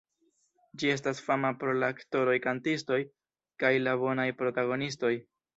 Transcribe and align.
Ĝi 0.83 0.89
estas 0.93 1.21
fama 1.25 1.51
pro 1.63 1.75
la 1.83 1.91
aktoroj-kantistoj 1.95 2.99
kaj 3.65 3.73
la 3.89 3.97
bonaj 4.07 4.29
protagonistoj. 4.43 5.17